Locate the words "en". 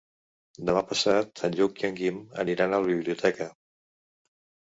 1.47-1.57, 1.89-1.99